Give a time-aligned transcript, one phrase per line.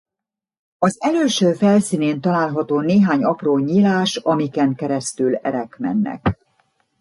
[0.77, 6.37] Az elülső felszínén található néhány apró nyílás amiken keresztül erek mennek.